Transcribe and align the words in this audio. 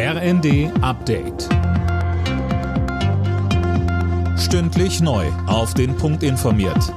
RND 0.00 0.70
Update. 0.80 1.48
Stündlich 4.38 5.00
neu. 5.00 5.26
Auf 5.48 5.74
den 5.74 5.96
Punkt 5.96 6.22
informiert. 6.22 6.94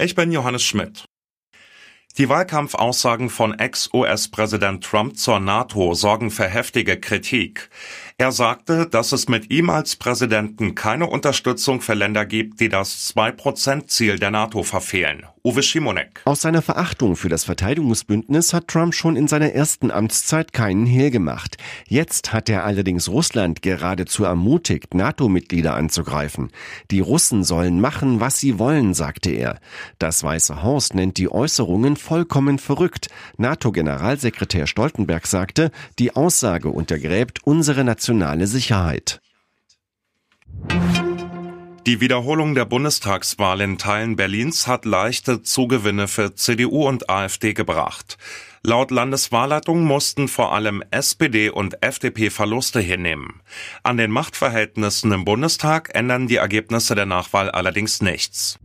Ich 0.00 0.14
bin 0.14 0.30
Johannes 0.30 0.62
Schmidt. 0.62 1.06
Die 2.18 2.28
Wahlkampfaussagen 2.28 3.30
von 3.30 3.58
Ex-US-Präsident 3.58 4.84
Trump 4.84 5.16
zur 5.16 5.40
NATO 5.40 5.94
sorgen 5.94 6.30
für 6.30 6.46
heftige 6.46 7.00
Kritik. 7.00 7.68
Er 8.20 8.32
sagte, 8.32 8.86
dass 8.86 9.12
es 9.12 9.30
mit 9.30 9.50
ihm 9.50 9.70
als 9.70 9.96
Präsidenten 9.96 10.74
keine 10.74 11.06
Unterstützung 11.06 11.80
für 11.80 11.94
Länder 11.94 12.26
gibt, 12.26 12.60
die 12.60 12.68
das 12.68 13.14
2-Prozent-Ziel 13.16 14.18
der 14.18 14.30
NATO 14.30 14.62
verfehlen. 14.62 15.24
Uwe 15.42 15.62
Schimonek. 15.62 16.20
Aus 16.26 16.42
seiner 16.42 16.60
Verachtung 16.60 17.16
für 17.16 17.30
das 17.30 17.44
Verteidigungsbündnis 17.44 18.52
hat 18.52 18.68
Trump 18.68 18.94
schon 18.94 19.16
in 19.16 19.26
seiner 19.26 19.54
ersten 19.54 19.90
Amtszeit 19.90 20.52
keinen 20.52 20.84
Hehl 20.84 21.10
gemacht. 21.10 21.56
Jetzt 21.88 22.34
hat 22.34 22.50
er 22.50 22.64
allerdings 22.64 23.08
Russland 23.08 23.62
geradezu 23.62 24.24
ermutigt, 24.24 24.92
NATO-Mitglieder 24.92 25.74
anzugreifen. 25.74 26.50
Die 26.90 27.00
Russen 27.00 27.42
sollen 27.42 27.80
machen, 27.80 28.20
was 28.20 28.38
sie 28.38 28.58
wollen, 28.58 28.92
sagte 28.92 29.30
er. 29.30 29.60
Das 29.98 30.22
Weiße 30.22 30.62
Haus 30.62 30.92
nennt 30.92 31.16
die 31.16 31.32
Äußerungen 31.32 31.96
vollkommen 31.96 32.58
verrückt. 32.58 33.08
NATO-Generalsekretär 33.38 34.66
Stoltenberg 34.66 35.26
sagte, 35.26 35.70
die 35.98 36.14
Aussage 36.14 36.68
untergräbt 36.68 37.38
unsere 37.44 37.82
nationale 38.10 38.46
Sicherheit. 38.46 39.20
Die 41.86 42.00
Wiederholung 42.00 42.54
der 42.54 42.64
Bundestagswahl 42.64 43.60
in 43.60 43.78
Teilen 43.78 44.16
Berlins 44.16 44.66
hat 44.66 44.84
leichte 44.84 45.42
Zugewinne 45.42 46.08
für 46.08 46.34
CDU 46.34 46.86
und 46.88 47.08
AfD 47.08 47.54
gebracht. 47.54 48.18
Laut 48.62 48.90
Landeswahlleitung 48.90 49.84
mussten 49.84 50.28
vor 50.28 50.52
allem 50.52 50.82
SPD 50.90 51.50
und 51.50 51.82
FDP 51.82 52.30
Verluste 52.30 52.80
hinnehmen. 52.80 53.40
An 53.82 53.96
den 53.96 54.10
Machtverhältnissen 54.10 55.12
im 55.12 55.24
Bundestag 55.24 55.90
ändern 55.94 56.26
die 56.26 56.36
Ergebnisse 56.36 56.94
der 56.94 57.06
Nachwahl 57.06 57.50
allerdings 57.50 58.02
nichts. 58.02 58.58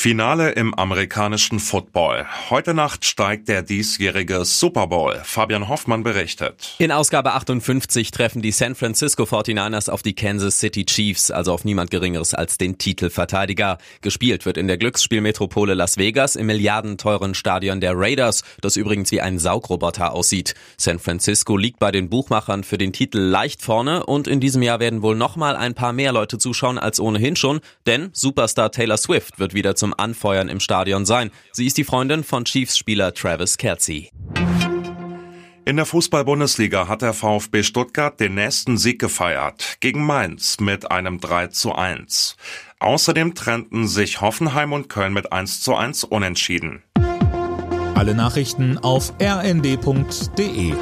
Finale 0.00 0.52
im 0.52 0.72
amerikanischen 0.72 1.60
Football. 1.60 2.24
Heute 2.48 2.72
Nacht 2.72 3.04
steigt 3.04 3.50
der 3.50 3.60
diesjährige 3.60 4.46
Super 4.46 4.86
Bowl. 4.86 5.20
Fabian 5.24 5.68
Hoffmann 5.68 6.02
berichtet. 6.02 6.74
In 6.78 6.90
Ausgabe 6.90 7.34
58 7.34 8.10
treffen 8.10 8.40
die 8.40 8.50
San 8.50 8.74
Francisco 8.74 9.24
49ers 9.24 9.90
auf 9.90 10.00
die 10.00 10.14
Kansas 10.14 10.58
City 10.58 10.86
Chiefs, 10.86 11.30
also 11.30 11.52
auf 11.52 11.66
niemand 11.66 11.90
Geringeres 11.90 12.32
als 12.32 12.56
den 12.56 12.78
Titelverteidiger. 12.78 13.76
Gespielt 14.00 14.46
wird 14.46 14.56
in 14.56 14.68
der 14.68 14.78
Glücksspielmetropole 14.78 15.74
Las 15.74 15.98
Vegas 15.98 16.34
im 16.34 16.46
milliardenteuren 16.46 17.34
Stadion 17.34 17.82
der 17.82 17.92
Raiders, 17.94 18.42
das 18.62 18.76
übrigens 18.76 19.12
wie 19.12 19.20
ein 19.20 19.38
Saugroboter 19.38 20.14
aussieht. 20.14 20.54
San 20.78 20.98
Francisco 20.98 21.58
liegt 21.58 21.78
bei 21.78 21.90
den 21.90 22.08
Buchmachern 22.08 22.64
für 22.64 22.78
den 22.78 22.94
Titel 22.94 23.18
leicht 23.18 23.60
vorne 23.60 24.06
und 24.06 24.28
in 24.28 24.40
diesem 24.40 24.62
Jahr 24.62 24.80
werden 24.80 25.02
wohl 25.02 25.14
nochmal 25.14 25.56
ein 25.56 25.74
paar 25.74 25.92
mehr 25.92 26.12
Leute 26.12 26.38
zuschauen 26.38 26.78
als 26.78 27.00
ohnehin 27.00 27.36
schon, 27.36 27.60
denn 27.86 28.08
Superstar 28.14 28.72
Taylor 28.72 28.96
Swift 28.96 29.38
wird 29.38 29.52
wieder 29.52 29.74
zum 29.74 29.89
Anfeuern 29.94 30.48
im 30.48 30.60
Stadion 30.60 31.04
sein. 31.04 31.30
Sie 31.52 31.66
ist 31.66 31.78
die 31.78 31.84
Freundin 31.84 32.24
von 32.24 32.44
Chiefs-Spieler 32.44 33.14
Travis 33.14 33.56
Kelsey. 33.56 34.10
In 35.64 35.76
der 35.76 35.86
Fußball-Bundesliga 35.86 36.88
hat 36.88 37.02
der 37.02 37.12
VfB 37.12 37.62
Stuttgart 37.62 38.18
den 38.18 38.34
nächsten 38.34 38.76
Sieg 38.76 38.98
gefeiert 38.98 39.76
gegen 39.80 40.04
Mainz 40.04 40.58
mit 40.58 40.90
einem 40.90 41.20
3 41.20 41.48
zu 41.48 41.74
1. 41.74 42.36
Außerdem 42.80 43.34
trennten 43.34 43.86
sich 43.86 44.20
Hoffenheim 44.20 44.72
und 44.72 44.88
Köln 44.88 45.12
mit 45.12 45.32
1 45.32 45.60
zu 45.60 45.76
1 45.76 46.04
unentschieden. 46.04 46.82
Alle 47.94 48.14
Nachrichten 48.14 48.78
auf 48.78 49.12
rnd.de 49.20 50.74